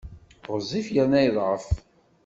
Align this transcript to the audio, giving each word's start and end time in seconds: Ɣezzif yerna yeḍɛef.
Ɣezzif 0.51 0.87
yerna 0.91 1.19
yeḍɛef. 1.21 1.65